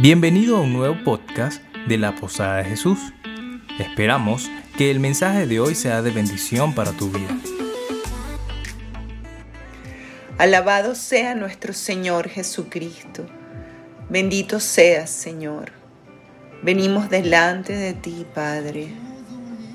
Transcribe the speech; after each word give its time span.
Bienvenido 0.00 0.58
a 0.58 0.60
un 0.60 0.74
nuevo 0.74 0.96
podcast 1.02 1.60
de 1.88 1.98
la 1.98 2.14
Posada 2.14 2.58
de 2.58 2.66
Jesús. 2.66 3.00
Esperamos 3.80 4.48
que 4.76 4.92
el 4.92 5.00
mensaje 5.00 5.48
de 5.48 5.58
hoy 5.58 5.74
sea 5.74 6.02
de 6.02 6.12
bendición 6.12 6.72
para 6.72 6.92
tu 6.92 7.10
vida. 7.10 7.36
Alabado 10.38 10.94
sea 10.94 11.34
nuestro 11.34 11.72
Señor 11.72 12.28
Jesucristo. 12.28 13.26
Bendito 14.08 14.60
seas, 14.60 15.10
Señor. 15.10 15.72
Venimos 16.62 17.10
delante 17.10 17.72
de 17.72 17.92
ti, 17.92 18.24
Padre. 18.32 18.94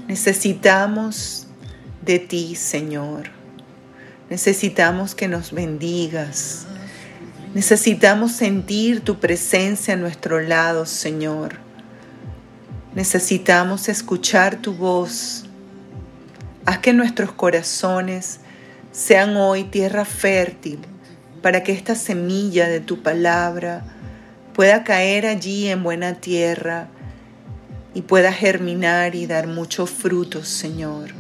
Necesitamos 0.08 1.48
de 2.02 2.20
ti, 2.20 2.56
Señor. 2.56 3.24
Necesitamos 4.30 5.16
que 5.16 5.28
nos 5.28 5.52
bendigas. 5.52 6.66
Necesitamos 7.54 8.32
sentir 8.32 9.02
tu 9.02 9.20
presencia 9.20 9.94
a 9.94 9.98
nuestro 9.98 10.42
lado, 10.42 10.88
Señor. 10.88 11.58
Necesitamos 12.96 13.90
escuchar 13.90 14.56
tu 14.56 14.74
voz. 14.74 15.46
Haz 16.66 16.80
que 16.80 16.94
nuestros 16.94 17.32
corazones 17.32 18.40
sean 18.92 19.38
hoy 19.38 19.66
tierra 19.66 20.04
fértil 20.04 20.80
para 21.44 21.64
que 21.64 21.74
esta 21.74 21.94
semilla 21.94 22.68
de 22.68 22.80
tu 22.80 23.04
palabra 23.04 23.84
pueda 24.56 24.84
caer 24.84 25.28
allí 25.28 25.68
en 25.68 25.84
buena 25.84 26.16
tierra 26.16 26.88
y 27.94 28.02
pueda 28.02 28.34
germinar 28.34 29.14
y 29.14 29.28
dar 29.28 29.46
muchos 29.46 29.92
frutos, 29.92 30.48
Señor. 30.48 31.12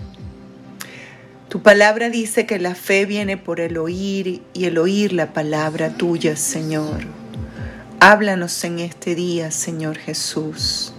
Tu 1.54 1.62
palabra 1.62 2.10
dice 2.10 2.48
que 2.48 2.58
la 2.58 2.74
fe 2.74 3.06
viene 3.06 3.38
por 3.38 3.60
el 3.60 3.78
oír 3.78 4.42
y 4.54 4.66
el 4.66 4.80
oír 4.80 5.14
la 5.14 5.34
palabra 5.34 5.92
tuya, 5.92 6.36
Señor. 6.36 7.02
Háblanos 8.00 8.64
en 8.64 8.80
este 8.80 9.14
día, 9.14 9.52
Señor 9.52 10.00
Jesús. 10.00 10.96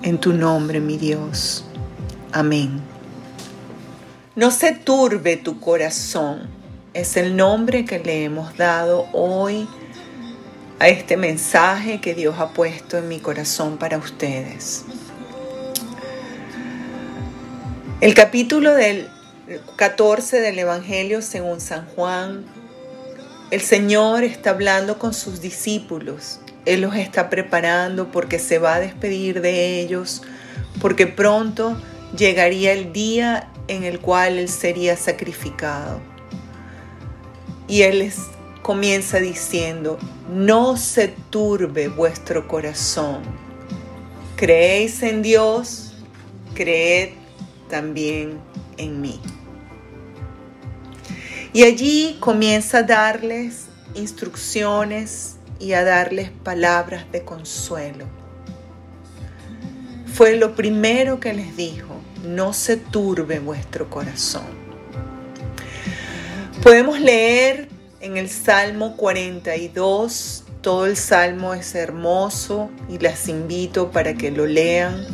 En 0.00 0.16
tu 0.16 0.32
nombre, 0.32 0.80
mi 0.80 0.96
Dios. 0.96 1.66
Amén. 2.32 2.80
No 4.34 4.50
se 4.50 4.72
turbe 4.72 5.36
tu 5.36 5.60
corazón. 5.60 6.48
Es 6.94 7.18
el 7.18 7.36
nombre 7.36 7.84
que 7.84 7.98
le 7.98 8.24
hemos 8.24 8.56
dado 8.56 9.06
hoy 9.12 9.68
a 10.78 10.88
este 10.88 11.18
mensaje 11.18 12.00
que 12.00 12.14
Dios 12.14 12.36
ha 12.38 12.54
puesto 12.54 12.96
en 12.96 13.06
mi 13.06 13.20
corazón 13.20 13.76
para 13.76 13.98
ustedes. 13.98 14.86
El 18.06 18.14
capítulo 18.14 18.72
del 18.72 19.08
14 19.74 20.40
del 20.40 20.60
Evangelio 20.60 21.20
según 21.22 21.60
San 21.60 21.88
Juan, 21.88 22.44
el 23.50 23.60
Señor 23.60 24.22
está 24.22 24.50
hablando 24.50 24.96
con 24.96 25.12
sus 25.12 25.40
discípulos. 25.40 26.38
Él 26.66 26.82
los 26.82 26.94
está 26.94 27.28
preparando 27.28 28.12
porque 28.12 28.38
se 28.38 28.60
va 28.60 28.76
a 28.76 28.78
despedir 28.78 29.40
de 29.40 29.80
ellos, 29.80 30.22
porque 30.80 31.08
pronto 31.08 31.76
llegaría 32.16 32.74
el 32.74 32.92
día 32.92 33.50
en 33.66 33.82
el 33.82 33.98
cual 33.98 34.38
Él 34.38 34.48
sería 34.48 34.96
sacrificado. 34.96 36.00
Y 37.66 37.82
Él 37.82 37.98
les 37.98 38.18
comienza 38.62 39.18
diciendo, 39.18 39.98
no 40.30 40.76
se 40.76 41.08
turbe 41.08 41.88
vuestro 41.88 42.46
corazón. 42.46 43.22
Creéis 44.36 45.02
en 45.02 45.22
Dios, 45.22 45.96
creed 46.54 47.25
también 47.68 48.38
en 48.76 49.00
mí. 49.00 49.20
Y 51.52 51.62
allí 51.64 52.16
comienza 52.20 52.78
a 52.78 52.82
darles 52.82 53.66
instrucciones 53.94 55.36
y 55.58 55.72
a 55.72 55.84
darles 55.84 56.30
palabras 56.30 57.10
de 57.12 57.24
consuelo. 57.24 58.04
Fue 60.12 60.36
lo 60.36 60.54
primero 60.54 61.20
que 61.20 61.32
les 61.32 61.56
dijo, 61.56 61.94
no 62.24 62.52
se 62.52 62.76
turbe 62.76 63.38
vuestro 63.38 63.88
corazón. 63.88 64.46
Podemos 66.62 67.00
leer 67.00 67.68
en 68.00 68.16
el 68.16 68.28
Salmo 68.28 68.96
42, 68.96 70.44
todo 70.60 70.86
el 70.86 70.96
Salmo 70.96 71.54
es 71.54 71.74
hermoso 71.74 72.70
y 72.88 72.98
las 72.98 73.28
invito 73.28 73.90
para 73.90 74.14
que 74.14 74.30
lo 74.30 74.46
lean 74.46 75.06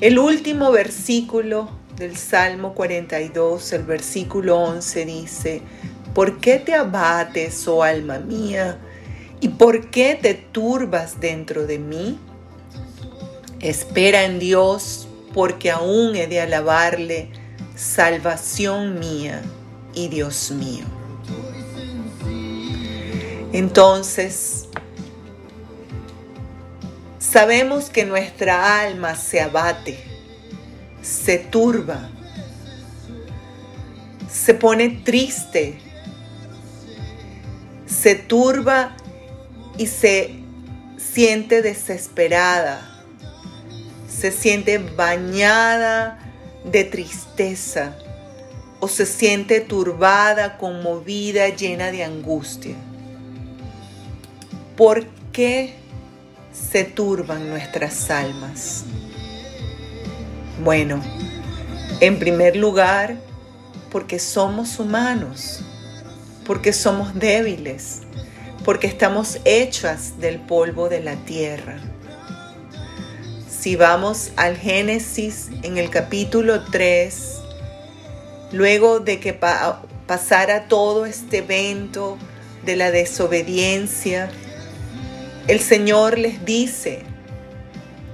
el 0.00 0.18
último 0.18 0.72
versículo 0.72 1.68
del 1.96 2.16
Salmo 2.16 2.74
42, 2.74 3.72
el 3.74 3.84
versículo 3.84 4.58
11 4.58 5.04
dice, 5.04 5.62
¿por 6.14 6.38
qué 6.40 6.58
te 6.58 6.74
abates, 6.74 7.68
oh 7.68 7.82
alma 7.82 8.18
mía? 8.18 8.78
¿Y 9.40 9.48
por 9.48 9.90
qué 9.90 10.18
te 10.20 10.34
turbas 10.34 11.20
dentro 11.20 11.66
de 11.66 11.78
mí? 11.78 12.18
Espera 13.60 14.24
en 14.24 14.38
Dios, 14.38 15.06
porque 15.34 15.70
aún 15.70 16.16
he 16.16 16.26
de 16.26 16.40
alabarle, 16.40 17.30
salvación 17.76 18.98
mía 18.98 19.42
y 19.94 20.08
Dios 20.08 20.50
mío. 20.50 20.84
Entonces, 23.52 24.68
Sabemos 27.30 27.90
que 27.90 28.04
nuestra 28.04 28.80
alma 28.80 29.14
se 29.14 29.40
abate, 29.40 29.96
se 31.00 31.38
turba, 31.38 32.10
se 34.28 34.52
pone 34.52 34.88
triste, 35.04 35.78
se 37.86 38.16
turba 38.16 38.96
y 39.78 39.86
se 39.86 40.40
siente 40.96 41.62
desesperada, 41.62 43.00
se 44.08 44.32
siente 44.32 44.78
bañada 44.78 46.18
de 46.64 46.82
tristeza 46.82 47.96
o 48.80 48.88
se 48.88 49.06
siente 49.06 49.60
turbada, 49.60 50.58
conmovida, 50.58 51.48
llena 51.50 51.92
de 51.92 52.02
angustia. 52.02 52.74
¿Por 54.76 55.06
qué 55.30 55.79
se 56.52 56.84
turban 56.84 57.48
nuestras 57.48 58.10
almas? 58.10 58.84
Bueno, 60.62 61.02
en 62.00 62.18
primer 62.18 62.56
lugar, 62.56 63.16
porque 63.90 64.18
somos 64.18 64.78
humanos, 64.78 65.60
porque 66.44 66.72
somos 66.72 67.14
débiles, 67.14 68.00
porque 68.64 68.86
estamos 68.86 69.38
hechas 69.44 70.18
del 70.20 70.40
polvo 70.40 70.88
de 70.88 71.00
la 71.00 71.16
tierra. 71.16 71.78
Si 73.48 73.76
vamos 73.76 74.32
al 74.36 74.56
Génesis 74.56 75.48
en 75.62 75.76
el 75.76 75.90
capítulo 75.90 76.64
3, 76.70 77.38
luego 78.52 79.00
de 79.00 79.20
que 79.20 79.32
pasara 79.34 80.68
todo 80.68 81.06
este 81.06 81.38
evento 81.38 82.16
de 82.64 82.76
la 82.76 82.90
desobediencia, 82.90 84.30
el 85.46 85.60
Señor 85.60 86.18
les 86.18 86.44
dice, 86.44 87.02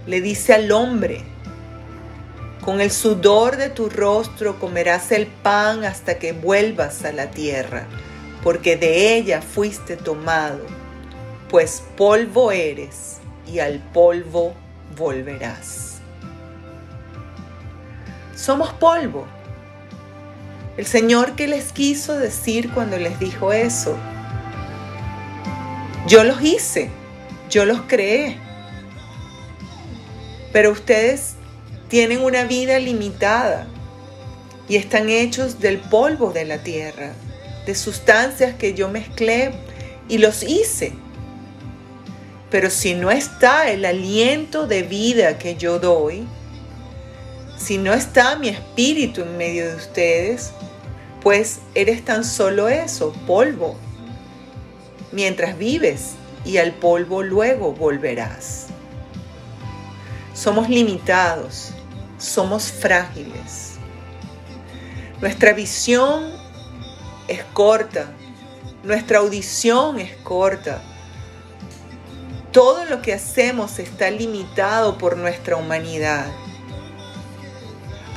le 0.06 0.20
dice 0.20 0.54
al 0.54 0.70
hombre, 0.70 1.24
con 2.62 2.80
el 2.80 2.90
sudor 2.90 3.56
de 3.56 3.68
tu 3.68 3.88
rostro 3.88 4.58
comerás 4.58 5.12
el 5.12 5.26
pan 5.26 5.84
hasta 5.84 6.18
que 6.18 6.32
vuelvas 6.32 7.04
a 7.04 7.12
la 7.12 7.30
tierra, 7.30 7.86
porque 8.42 8.76
de 8.76 9.16
ella 9.16 9.42
fuiste 9.42 9.96
tomado, 9.96 10.64
pues 11.48 11.82
polvo 11.96 12.52
eres 12.52 13.18
y 13.46 13.58
al 13.58 13.80
polvo 13.92 14.54
volverás. 14.96 15.98
Somos 18.34 18.72
polvo. 18.74 19.26
El 20.76 20.86
Señor 20.86 21.36
que 21.36 21.48
les 21.48 21.72
quiso 21.72 22.18
decir 22.18 22.70
cuando 22.72 22.98
les 22.98 23.18
dijo 23.18 23.52
eso, 23.52 23.96
yo 26.06 26.22
los 26.22 26.40
hice 26.42 26.90
yo 27.50 27.64
los 27.64 27.82
creé. 27.82 28.38
Pero 30.52 30.72
ustedes 30.72 31.34
tienen 31.88 32.22
una 32.22 32.44
vida 32.44 32.78
limitada 32.78 33.66
y 34.68 34.76
están 34.76 35.08
hechos 35.08 35.60
del 35.60 35.78
polvo 35.78 36.32
de 36.32 36.44
la 36.44 36.58
tierra, 36.58 37.12
de 37.66 37.74
sustancias 37.74 38.54
que 38.56 38.74
yo 38.74 38.88
mezclé 38.88 39.52
y 40.08 40.18
los 40.18 40.42
hice. 40.42 40.92
Pero 42.50 42.70
si 42.70 42.94
no 42.94 43.10
está 43.10 43.70
el 43.70 43.84
aliento 43.84 44.66
de 44.66 44.82
vida 44.82 45.38
que 45.38 45.56
yo 45.56 45.78
doy, 45.78 46.26
si 47.58 47.78
no 47.78 47.92
está 47.92 48.36
mi 48.36 48.48
espíritu 48.48 49.22
en 49.22 49.36
medio 49.36 49.68
de 49.68 49.76
ustedes, 49.76 50.52
pues 51.22 51.58
eres 51.74 52.04
tan 52.04 52.24
solo 52.24 52.68
eso, 52.68 53.12
polvo, 53.26 53.76
mientras 55.12 55.58
vives 55.58 56.12
y 56.46 56.58
al 56.58 56.72
polvo 56.72 57.22
luego 57.22 57.72
volverás. 57.72 58.68
Somos 60.32 60.68
limitados, 60.68 61.72
somos 62.18 62.70
frágiles. 62.70 63.74
Nuestra 65.20 65.52
visión 65.52 66.30
es 67.26 67.42
corta, 67.52 68.06
nuestra 68.84 69.18
audición 69.18 69.98
es 69.98 70.14
corta, 70.18 70.80
todo 72.52 72.84
lo 72.84 73.02
que 73.02 73.12
hacemos 73.12 73.78
está 73.78 74.10
limitado 74.10 74.96
por 74.98 75.16
nuestra 75.16 75.56
humanidad. 75.56 76.26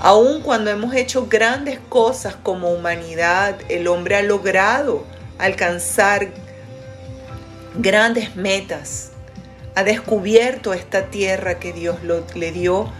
Aun 0.02 0.42
cuando 0.42 0.70
hemos 0.70 0.94
hecho 0.94 1.28
grandes 1.28 1.80
cosas 1.90 2.36
como 2.36 2.70
humanidad, 2.72 3.56
el 3.68 3.88
hombre 3.88 4.16
ha 4.16 4.22
logrado 4.22 5.04
alcanzar 5.40 6.30
grandes 7.78 8.36
metas. 8.36 9.12
Ha 9.76 9.84
descubierto 9.84 10.74
esta 10.74 11.10
tierra 11.10 11.60
que 11.60 11.74
Dios 11.74 12.00
le 12.36 12.52
dio 12.52 12.92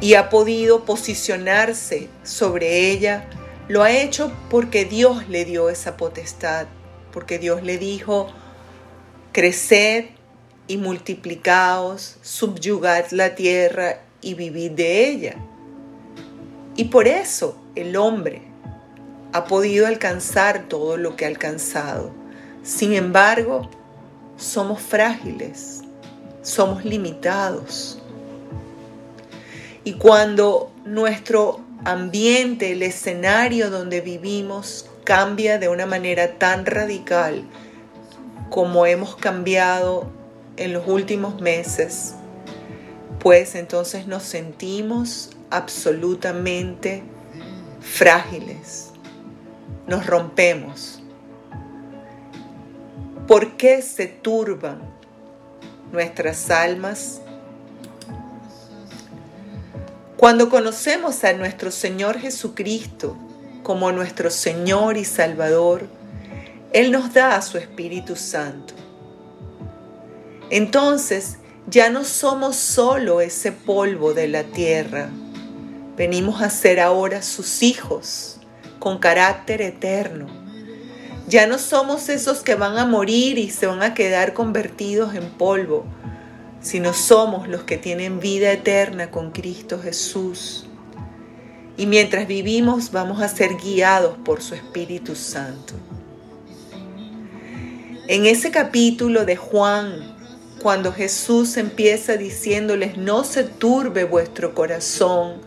y 0.00 0.14
ha 0.14 0.28
podido 0.28 0.84
posicionarse 0.84 2.08
sobre 2.24 2.90
ella. 2.90 3.28
Lo 3.68 3.82
ha 3.82 3.92
hecho 3.92 4.32
porque 4.50 4.84
Dios 4.84 5.28
le 5.28 5.44
dio 5.44 5.70
esa 5.70 5.96
potestad, 5.96 6.66
porque 7.12 7.38
Dios 7.38 7.62
le 7.62 7.78
dijo, 7.78 8.28
creced 9.32 10.06
y 10.66 10.76
multiplicaos, 10.76 12.18
subyugad 12.22 13.10
la 13.12 13.34
tierra 13.34 14.00
y 14.20 14.34
vivid 14.34 14.72
de 14.72 15.08
ella. 15.08 15.36
Y 16.76 16.84
por 16.84 17.06
eso 17.06 17.56
el 17.74 17.96
hombre 17.96 18.42
ha 19.32 19.44
podido 19.44 19.86
alcanzar 19.86 20.68
todo 20.68 20.96
lo 20.96 21.16
que 21.16 21.24
ha 21.24 21.28
alcanzado. 21.28 22.21
Sin 22.62 22.94
embargo, 22.94 23.68
somos 24.36 24.80
frágiles, 24.80 25.80
somos 26.42 26.84
limitados. 26.84 28.00
Y 29.84 29.94
cuando 29.94 30.70
nuestro 30.84 31.60
ambiente, 31.84 32.72
el 32.72 32.82
escenario 32.82 33.70
donde 33.70 34.00
vivimos 34.00 34.86
cambia 35.04 35.58
de 35.58 35.68
una 35.68 35.86
manera 35.86 36.38
tan 36.38 36.64
radical 36.64 37.42
como 38.48 38.86
hemos 38.86 39.16
cambiado 39.16 40.08
en 40.56 40.72
los 40.72 40.86
últimos 40.86 41.40
meses, 41.40 42.14
pues 43.18 43.54
entonces 43.54 44.06
nos 44.06 44.22
sentimos 44.22 45.30
absolutamente 45.50 47.02
frágiles, 47.80 48.90
nos 49.86 50.06
rompemos. 50.06 51.01
¿Por 53.26 53.56
qué 53.56 53.82
se 53.82 54.08
turban 54.08 54.82
nuestras 55.92 56.50
almas? 56.50 57.20
Cuando 60.16 60.50
conocemos 60.50 61.22
a 61.22 61.32
nuestro 61.32 61.70
Señor 61.70 62.18
Jesucristo 62.18 63.16
como 63.62 63.92
nuestro 63.92 64.28
Señor 64.28 64.96
y 64.96 65.04
Salvador, 65.04 65.86
Él 66.72 66.90
nos 66.90 67.14
da 67.14 67.36
a 67.36 67.42
su 67.42 67.58
Espíritu 67.58 68.16
Santo. 68.16 68.74
Entonces 70.50 71.38
ya 71.68 71.90
no 71.90 72.02
somos 72.04 72.56
solo 72.56 73.20
ese 73.20 73.52
polvo 73.52 74.14
de 74.14 74.26
la 74.26 74.42
tierra, 74.42 75.10
venimos 75.96 76.42
a 76.42 76.50
ser 76.50 76.80
ahora 76.80 77.22
sus 77.22 77.62
hijos 77.62 78.40
con 78.80 78.98
carácter 78.98 79.62
eterno 79.62 80.41
ya 81.32 81.46
no 81.46 81.58
somos 81.58 82.10
esos 82.10 82.42
que 82.42 82.56
van 82.56 82.76
a 82.76 82.84
morir 82.84 83.38
y 83.38 83.48
se 83.48 83.64
van 83.66 83.82
a 83.82 83.94
quedar 83.94 84.34
convertidos 84.34 85.14
en 85.14 85.30
polvo, 85.30 85.86
sino 86.60 86.92
somos 86.92 87.48
los 87.48 87.62
que 87.62 87.78
tienen 87.78 88.20
vida 88.20 88.52
eterna 88.52 89.10
con 89.10 89.30
Cristo 89.30 89.80
Jesús. 89.80 90.66
Y 91.78 91.86
mientras 91.86 92.28
vivimos 92.28 92.92
vamos 92.92 93.22
a 93.22 93.28
ser 93.28 93.56
guiados 93.56 94.18
por 94.22 94.42
su 94.42 94.54
Espíritu 94.54 95.16
Santo. 95.16 95.72
En 98.08 98.26
ese 98.26 98.50
capítulo 98.50 99.24
de 99.24 99.36
Juan, 99.36 100.14
cuando 100.60 100.92
Jesús 100.92 101.56
empieza 101.56 102.18
diciéndoles, 102.18 102.98
no 102.98 103.24
se 103.24 103.44
turbe 103.44 104.04
vuestro 104.04 104.54
corazón, 104.54 105.40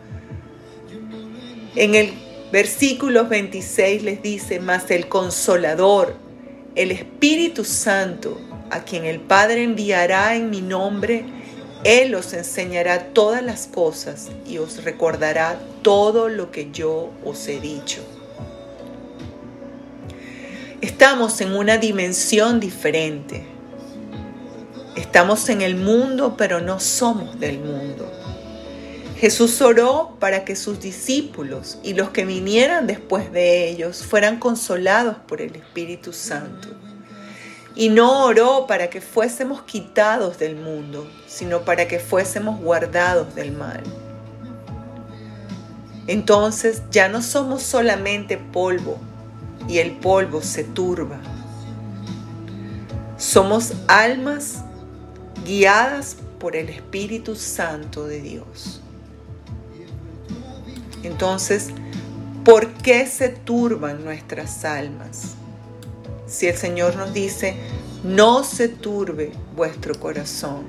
en 1.76 1.94
el 1.94 2.25
Versículos 2.56 3.28
26 3.28 4.04
les 4.04 4.22
dice, 4.22 4.62
mas 4.62 4.90
el 4.90 5.10
consolador, 5.10 6.16
el 6.76 6.92
Espíritu 6.92 7.66
Santo, 7.66 8.40
a 8.72 8.86
quien 8.86 9.04
el 9.04 9.20
Padre 9.20 9.64
enviará 9.64 10.38
en 10.38 10.50
mi 10.50 10.62
nombre, 10.62 11.26
Él 11.84 12.16
os 12.16 12.32
enseñará 12.32 13.08
todas 13.08 13.44
las 13.44 13.68
cosas 13.68 14.30
y 14.48 14.58
os 14.60 14.86
recordará 14.86 15.60
todo 15.82 16.30
lo 16.30 16.50
que 16.50 16.72
yo 16.72 17.12
os 17.26 17.46
he 17.50 17.60
dicho. 17.60 18.02
Estamos 20.80 21.42
en 21.42 21.52
una 21.52 21.78
dimensión 21.78 22.62
diferente. 22.62 23.46
Estamos 24.96 25.50
en 25.50 25.62
el 25.62 25.76
mundo, 25.76 26.36
pero 26.38 26.62
no 26.62 26.80
somos 26.80 27.38
del 27.38 27.60
mundo. 27.60 28.10
Jesús 29.18 29.62
oró 29.62 30.18
para 30.20 30.44
que 30.44 30.58
sus 30.58 30.82
discípulos 30.82 31.78
y 31.84 31.94
los 31.94 32.10
que 32.10 32.26
vinieran 32.26 32.86
después 32.86 33.32
de 33.32 33.70
ellos 33.70 34.04
fueran 34.04 34.40
consolados 34.40 35.16
por 35.26 35.42
el 35.42 35.56
Espíritu 35.56 36.12
Santo. 36.12 36.68
Y 37.76 37.90
no 37.90 38.26
oró 38.26 38.68
para 38.68 38.90
que 38.90 39.00
fuésemos 39.00 39.62
quitados 39.64 40.38
del 40.38 40.58
mundo, 40.58 41.10
sino 41.28 41.62
para 41.62 41.88
que 41.88 42.00
fuésemos 42.00 42.60
guardados 42.60 43.34
del 43.36 43.54
mal. 43.54 43.84
Entonces 46.08 46.84
ya 46.92 47.08
no 47.08 47.22
somos 47.22 47.64
solamente 47.64 48.38
polvo 48.38 49.00
y 49.70 49.80
el 49.80 49.94
polvo 49.94 50.42
se 50.42 50.66
turba. 50.66 51.20
Somos 53.18 53.74
almas 53.88 54.64
guiadas 55.46 56.18
por 56.38 56.58
el 56.58 56.68
Espíritu 56.68 57.36
Santo 57.36 58.06
de 58.08 58.22
Dios. 58.22 58.82
Entonces, 61.06 61.68
¿por 62.44 62.74
qué 62.74 63.06
se 63.08 63.30
turban 63.30 64.04
nuestras 64.04 64.66
almas? 64.66 65.36
Si 66.28 66.48
el 66.48 66.58
Señor 66.58 66.96
nos 66.96 67.14
dice, 67.14 67.56
no 68.04 68.44
se 68.44 68.68
turbe 68.68 69.32
vuestro 69.56 70.00
corazón, 70.00 70.66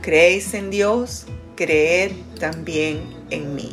creéis 0.00 0.54
en 0.54 0.70
Dios, 0.70 1.26
creed 1.56 2.12
también 2.38 3.02
en 3.30 3.54
mí. 3.54 3.72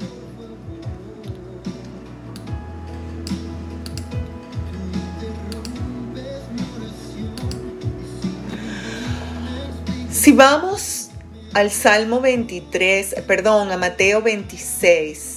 Si 10.12 10.32
vamos 10.34 11.10
al 11.54 11.72
Salmo 11.72 12.20
23, 12.20 13.16
perdón, 13.26 13.72
a 13.72 13.78
Mateo 13.78 14.22
26, 14.22 15.37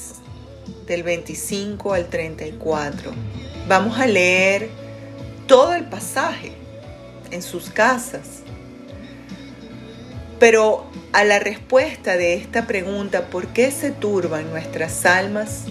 del 0.90 1.04
25 1.04 1.94
al 1.94 2.08
34. 2.08 3.12
Vamos 3.68 4.00
a 4.00 4.08
leer 4.08 4.68
todo 5.46 5.72
el 5.74 5.84
pasaje 5.84 6.50
en 7.30 7.42
sus 7.42 7.70
casas. 7.70 8.42
Pero 10.40 10.84
a 11.12 11.22
la 11.22 11.38
respuesta 11.38 12.16
de 12.16 12.34
esta 12.34 12.66
pregunta, 12.66 13.26
¿por 13.26 13.46
qué 13.48 13.70
se 13.70 13.92
turban 13.92 14.50
nuestras 14.50 15.06
almas? 15.06 15.66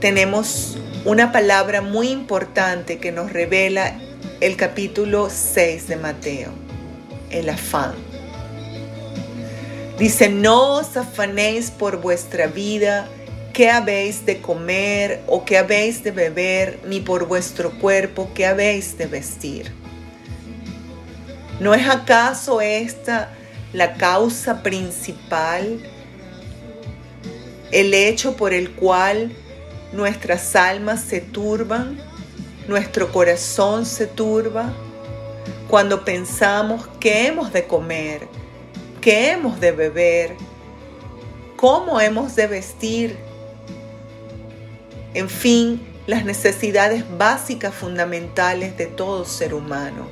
Tenemos 0.00 0.76
una 1.06 1.32
palabra 1.32 1.80
muy 1.80 2.10
importante 2.10 2.98
que 2.98 3.12
nos 3.12 3.32
revela 3.32 3.98
el 4.42 4.56
capítulo 4.56 5.30
6 5.30 5.88
de 5.88 5.96
Mateo, 5.96 6.50
el 7.30 7.48
afán. 7.48 8.07
Dice, 9.98 10.28
no 10.28 10.74
os 10.74 10.96
afanéis 10.96 11.72
por 11.72 12.00
vuestra 12.00 12.46
vida, 12.46 13.08
qué 13.52 13.68
habéis 13.68 14.24
de 14.24 14.40
comer 14.40 15.20
o 15.26 15.44
qué 15.44 15.58
habéis 15.58 16.04
de 16.04 16.12
beber, 16.12 16.78
ni 16.86 17.00
por 17.00 17.26
vuestro 17.26 17.72
cuerpo, 17.80 18.30
qué 18.32 18.46
habéis 18.46 18.96
de 18.96 19.06
vestir. 19.06 19.72
¿No 21.58 21.74
es 21.74 21.88
acaso 21.88 22.60
esta 22.60 23.30
la 23.72 23.94
causa 23.94 24.62
principal, 24.62 25.80
el 27.72 27.92
hecho 27.92 28.36
por 28.36 28.52
el 28.52 28.70
cual 28.70 29.32
nuestras 29.92 30.54
almas 30.54 31.02
se 31.02 31.20
turban, 31.20 31.98
nuestro 32.68 33.10
corazón 33.10 33.84
se 33.84 34.06
turba, 34.06 34.72
cuando 35.68 36.04
pensamos 36.04 36.86
que 37.00 37.26
hemos 37.26 37.52
de 37.52 37.66
comer, 37.66 38.28
qué 39.00 39.32
hemos 39.32 39.60
de 39.60 39.72
beber, 39.72 40.36
cómo 41.56 42.00
hemos 42.00 42.36
de 42.36 42.46
vestir, 42.46 43.18
en 45.14 45.28
fin, 45.28 45.80
las 46.06 46.24
necesidades 46.24 47.04
básicas 47.18 47.74
fundamentales 47.74 48.76
de 48.76 48.86
todo 48.86 49.24
ser 49.24 49.54
humano. 49.54 50.08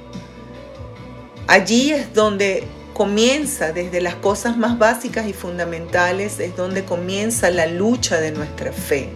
Allí 1.47 1.93
es 1.93 2.12
donde 2.12 2.64
comienza, 2.93 3.73
desde 3.73 4.00
las 4.00 4.14
cosas 4.16 4.57
más 4.57 4.78
básicas 4.78 5.28
y 5.28 5.33
fundamentales, 5.33 6.40
es 6.40 6.57
donde 6.57 6.85
comienza 6.85 7.50
la 7.50 7.66
lucha 7.66 8.21
de 8.21 8.33
nuestra 8.33 8.73
fe. 8.73 9.11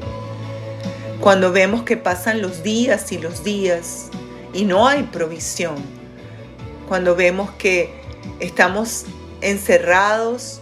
Cuando 1.20 1.52
vemos 1.52 1.82
que 1.82 1.96
pasan 1.96 2.40
los 2.40 2.62
días 2.62 3.10
y 3.12 3.18
los 3.18 3.42
días 3.42 4.08
y 4.52 4.64
no 4.64 4.86
hay 4.86 5.02
provisión, 5.04 5.76
cuando 6.88 7.14
vemos 7.16 7.50
que 7.52 7.92
estamos 8.38 9.06
encerrados 9.40 10.60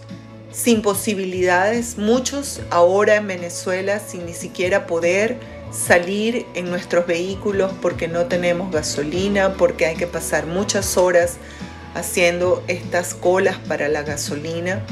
sin 0.51 0.81
posibilidades, 0.81 1.97
muchos 1.97 2.61
ahora 2.71 3.15
en 3.15 3.27
Venezuela 3.27 3.99
sin 3.99 4.25
ni 4.25 4.33
siquiera 4.33 4.87
poder 4.87 5.37
salir 5.71 6.45
en 6.55 6.69
nuestros 6.69 7.05
vehículos 7.05 7.71
porque 7.81 8.07
no 8.07 8.25
tenemos 8.25 8.71
gasolina, 8.71 9.53
porque 9.53 9.85
hay 9.85 9.95
que 9.95 10.07
pasar 10.07 10.47
muchas 10.47 10.97
horas 10.97 11.37
haciendo 11.93 12.63
estas 12.67 13.13
colas 13.13 13.57
para 13.67 13.87
la 13.89 14.01
gasolina, 14.01 14.83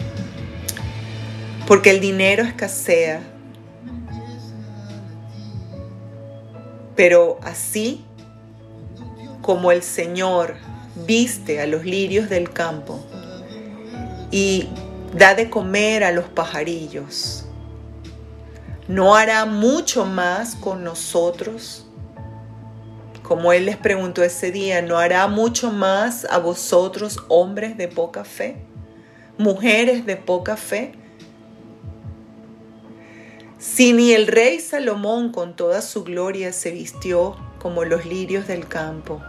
porque 1.68 1.90
el 1.90 2.00
dinero 2.00 2.44
escasea. 2.44 3.22
Pero 6.96 7.40
así 7.44 8.06
como 9.42 9.72
el 9.72 9.84
Señor 9.84 10.56
viste 11.06 11.62
a 11.62 11.68
los 11.68 11.86
lirios 11.86 12.30
del 12.30 12.52
campo 12.52 13.07
y 14.32 14.68
da 15.14 15.36
de 15.36 15.50
comer 15.50 16.04
a 16.04 16.12
los 16.12 16.26
pajarillos, 16.26 17.46
¿no 18.88 19.16
hará 19.16 19.46
mucho 19.46 20.06
más 20.06 20.56
con 20.56 20.84
nosotros? 20.84 21.86
Como 23.24 23.52
Él 23.52 23.66
les 23.66 23.78
preguntó 23.78 24.24
ese 24.24 24.52
día, 24.52 24.82
¿no 24.82 24.98
hará 24.98 25.28
mucho 25.28 25.72
más 25.72 26.26
a 26.30 26.38
vosotros 26.38 27.20
hombres 27.28 27.78
de 27.78 27.88
poca 27.88 28.24
fe? 28.24 28.66
¿Mujeres 29.38 30.06
de 30.06 30.16
poca 30.16 30.56
fe? 30.56 30.94
Si 33.60 33.92
ni 33.92 34.14
el 34.14 34.28
rey 34.28 34.60
Salomón 34.60 35.32
con 35.32 35.56
toda 35.56 35.82
su 35.82 36.04
gloria 36.04 36.54
se 36.54 36.72
vistió 36.72 37.36
como 37.60 37.84
los 37.84 38.06
lirios 38.06 38.48
del 38.48 38.68
campo, 38.68 39.22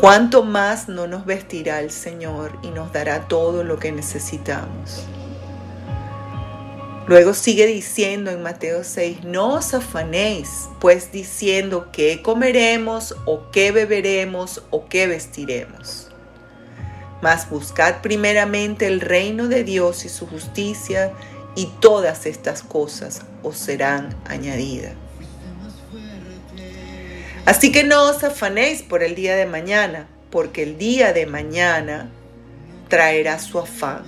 ¿cuánto 0.00 0.42
más 0.42 0.88
no 0.88 1.06
nos 1.06 1.26
vestirá 1.26 1.80
el 1.80 1.90
Señor 1.90 2.58
y 2.62 2.70
nos 2.70 2.90
dará 2.90 3.28
todo 3.28 3.64
lo 3.64 3.78
que 3.78 3.92
necesitamos? 3.92 5.04
Luego 7.06 7.34
sigue 7.34 7.66
diciendo 7.66 8.30
en 8.30 8.42
Mateo 8.42 8.82
6, 8.82 9.24
no 9.24 9.54
os 9.54 9.74
afanéis, 9.74 10.70
pues 10.80 11.12
diciendo 11.12 11.88
qué 11.92 12.22
comeremos 12.22 13.14
o 13.26 13.50
qué 13.50 13.72
beberemos 13.72 14.62
o 14.70 14.86
qué 14.86 15.06
vestiremos. 15.06 16.08
Mas 17.20 17.50
buscad 17.50 18.00
primeramente 18.00 18.86
el 18.86 19.02
reino 19.02 19.48
de 19.48 19.64
Dios 19.64 20.06
y 20.06 20.08
su 20.08 20.26
justicia, 20.26 21.12
y 21.56 21.66
todas 21.80 22.24
estas 22.24 22.62
cosas 22.62 23.22
os 23.42 23.58
serán 23.58 24.16
añadidas. 24.24 24.94
Así 27.46 27.72
que 27.72 27.84
no 27.84 28.08
os 28.10 28.22
afanéis 28.22 28.82
por 28.82 29.02
el 29.02 29.14
día 29.14 29.36
de 29.36 29.46
mañana, 29.46 30.08
porque 30.30 30.62
el 30.62 30.78
día 30.78 31.12
de 31.12 31.26
mañana 31.26 32.10
traerá 32.88 33.38
su 33.38 33.58
afán. 33.58 34.04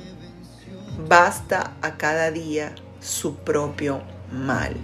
Basta 1.08 1.72
a 1.82 1.96
cada 1.96 2.30
día 2.30 2.74
su 3.00 3.36
propio 3.36 4.02
mal. 4.30 4.76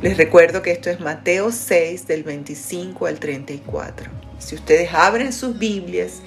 Les 0.00 0.16
recuerdo 0.16 0.62
que 0.62 0.70
esto 0.70 0.90
es 0.90 1.00
Mateo 1.00 1.50
6 1.50 2.06
del 2.06 2.22
25 2.22 3.06
al 3.06 3.18
34. 3.18 4.10
Si 4.38 4.54
ustedes 4.54 4.94
abren 4.94 5.32
sus 5.32 5.58
Biblias 5.58 6.22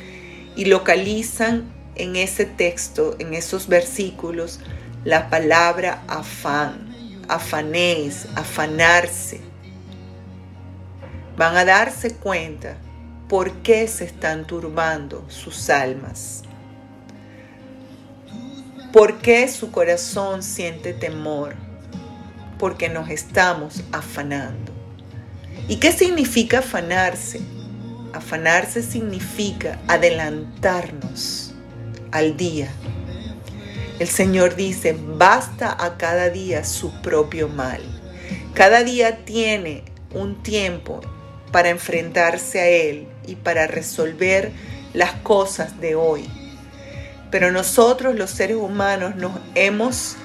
y 0.58 0.66
localizan 0.66 1.72
en 1.96 2.18
ese 2.18 2.46
texto, 2.46 3.16
en 3.20 3.34
esos 3.34 3.70
versículos, 3.70 4.60
la 5.06 5.30
palabra 5.30 6.04
afán, 6.08 6.91
afanéis, 7.32 8.28
afanarse, 8.36 9.40
van 11.38 11.56
a 11.56 11.64
darse 11.64 12.14
cuenta 12.16 12.76
por 13.30 13.54
qué 13.64 13.88
se 13.88 14.04
están 14.04 14.46
turbando 14.46 15.26
sus 15.30 15.70
almas. 15.70 16.44
¿Por 18.92 19.20
qué 19.20 19.48
su 19.48 19.72
corazón 19.72 20.44
siente 20.44 20.94
temor? 20.94 21.56
Porque 22.60 22.90
nos 22.90 23.10
estamos 23.10 23.82
afanando. 23.94 24.74
¿Y 25.70 25.78
qué 25.78 25.94
significa 25.94 26.60
afanarse? 26.60 27.40
Afanarse 28.14 28.84
significa 28.84 29.80
adelantarnos 29.88 31.54
al 32.12 32.36
día. 32.36 32.70
El 34.02 34.08
Señor 34.08 34.56
dice, 34.56 34.98
basta 35.00 35.78
a 35.80 35.96
cada 35.96 36.32
día 36.32 36.64
su 36.64 36.92
propio 37.04 37.48
mal. 37.48 37.84
Cada 38.56 38.84
día 38.84 39.18
tiene 39.26 39.84
un 40.12 40.42
tiempo 40.42 41.02
para 41.52 41.70
enfrentarse 41.70 42.60
a 42.60 42.68
Él 42.68 43.08
y 43.28 43.36
para 43.36 43.68
resolver 43.68 44.54
las 44.96 45.12
cosas 45.14 45.80
de 45.80 45.94
hoy. 45.94 46.28
Pero 47.30 47.52
nosotros 47.52 48.16
los 48.16 48.32
seres 48.32 48.58
humanos 48.58 49.18
nos 49.18 49.34
hemos 49.54 50.16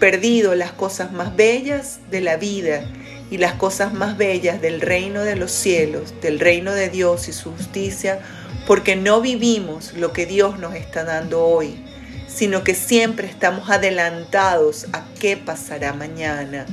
perdido 0.00 0.56
las 0.56 0.72
cosas 0.72 1.12
más 1.12 1.36
bellas 1.36 2.00
de 2.10 2.22
la 2.22 2.36
vida 2.36 2.82
y 3.30 3.38
las 3.38 3.52
cosas 3.52 3.92
más 3.94 4.16
bellas 4.16 4.60
del 4.60 4.80
reino 4.80 5.22
de 5.22 5.36
los 5.36 5.52
cielos, 5.52 6.14
del 6.20 6.40
reino 6.40 6.72
de 6.72 6.88
Dios 6.88 7.28
y 7.28 7.32
su 7.32 7.52
justicia, 7.52 8.18
porque 8.66 8.96
no 8.96 9.20
vivimos 9.20 9.92
lo 9.92 10.12
que 10.12 10.26
Dios 10.26 10.58
nos 10.58 10.74
está 10.74 11.04
dando 11.04 11.46
hoy, 11.46 11.80
sino 12.32 12.64
que 12.64 12.74
siempre 12.74 13.26
estamos 13.26 13.70
adelantados 13.70 14.86
a 14.92 15.04
qué 15.18 15.36
pasará 15.36 15.92
mañana 15.92 16.66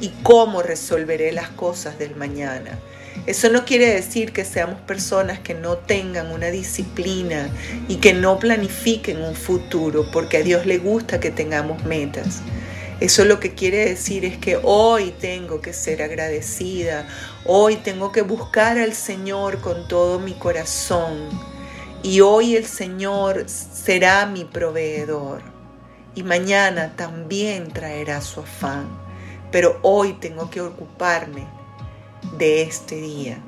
y 0.00 0.10
cómo 0.22 0.62
resolveré 0.62 1.32
las 1.32 1.48
cosas 1.48 1.98
del 1.98 2.16
mañana. 2.16 2.78
Eso 3.26 3.48
no 3.48 3.64
quiere 3.64 3.86
decir 3.86 4.32
que 4.32 4.44
seamos 4.44 4.80
personas 4.80 5.38
que 5.38 5.54
no 5.54 5.76
tengan 5.78 6.30
una 6.30 6.48
disciplina 6.48 7.48
y 7.88 7.96
que 7.96 8.12
no 8.12 8.38
planifiquen 8.38 9.22
un 9.22 9.34
futuro, 9.34 10.10
porque 10.12 10.38
a 10.38 10.42
Dios 10.42 10.66
le 10.66 10.78
gusta 10.78 11.20
que 11.20 11.30
tengamos 11.30 11.84
metas. 11.84 12.42
Eso 13.00 13.24
lo 13.24 13.40
que 13.40 13.54
quiere 13.54 13.88
decir 13.88 14.24
es 14.24 14.36
que 14.36 14.58
hoy 14.62 15.14
tengo 15.20 15.60
que 15.60 15.72
ser 15.72 16.02
agradecida, 16.02 17.06
hoy 17.44 17.76
tengo 17.76 18.12
que 18.12 18.22
buscar 18.22 18.78
al 18.78 18.94
Señor 18.94 19.60
con 19.60 19.88
todo 19.88 20.18
mi 20.18 20.32
corazón 20.32 21.53
y 22.04 22.20
hoy 22.20 22.54
el 22.54 22.66
Señor 22.66 23.46
será 23.48 24.26
mi 24.26 24.44
proveedor 24.44 25.40
y 26.14 26.22
mañana 26.22 26.92
también 26.96 27.72
traerá 27.72 28.20
su 28.20 28.40
afán, 28.40 28.86
pero 29.50 29.78
hoy 29.82 30.12
tengo 30.20 30.50
que 30.50 30.60
ocuparme 30.60 31.46
de 32.36 32.62
este 32.62 32.96
día 32.96 33.38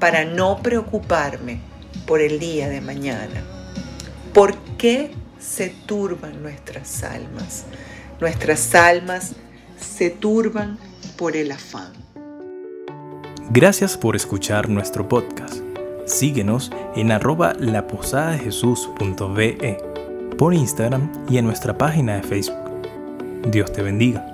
para 0.00 0.24
no 0.24 0.58
preocuparme 0.60 1.60
por 2.04 2.20
el 2.20 2.40
día 2.40 2.68
de 2.68 2.80
mañana. 2.80 3.44
¿Por 4.34 4.56
qué 4.76 5.12
se 5.38 5.68
turban 5.68 6.42
nuestras 6.42 7.04
almas? 7.04 7.64
Nuestras 8.20 8.74
almas 8.74 9.34
se 9.78 10.10
turban 10.10 10.78
por 11.16 11.36
el 11.36 11.52
afán. 11.52 11.92
Gracias 13.50 13.96
por 13.96 14.16
escuchar 14.16 14.68
nuestro 14.68 15.08
podcast. 15.08 15.69
Síguenos 16.10 16.70
en 16.96 17.12
arroba 17.12 17.54
laposadadejesús.be 17.58 19.78
por 20.36 20.52
Instagram 20.52 21.08
y 21.28 21.38
en 21.38 21.44
nuestra 21.44 21.78
página 21.78 22.16
de 22.16 22.24
Facebook. 22.24 22.58
Dios 23.52 23.72
te 23.72 23.82
bendiga. 23.82 24.29